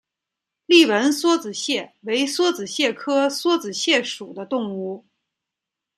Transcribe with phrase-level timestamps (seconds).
[0.65, 5.05] 丽纹梭子蟹为梭子蟹科梭子蟹属的动物。